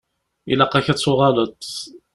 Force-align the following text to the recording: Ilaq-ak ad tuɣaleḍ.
Ilaq-ak 0.51 0.87
ad 0.91 0.99
tuɣaleḍ. 0.99 1.51